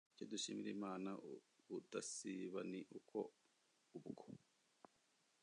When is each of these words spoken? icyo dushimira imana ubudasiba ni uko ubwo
icyo 0.11 0.25
dushimira 0.31 0.69
imana 0.77 1.09
ubudasiba 1.63 2.59
ni 2.71 2.81
uko 2.97 3.19
ubwo 3.97 4.25